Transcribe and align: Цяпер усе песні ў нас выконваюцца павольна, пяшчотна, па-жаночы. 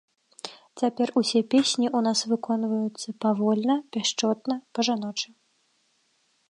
Цяпер 0.81 1.07
усе 1.21 1.41
песні 1.51 1.87
ў 1.97 1.99
нас 2.07 2.19
выконваюцца 2.31 3.15
павольна, 3.27 3.75
пяшчотна, 3.97 4.53
па-жаночы. 4.79 5.29